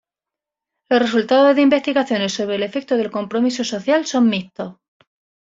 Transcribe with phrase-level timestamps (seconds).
[0.89, 4.77] Los resultados de investigaciones sobre el efecto del compromiso social son mixtos.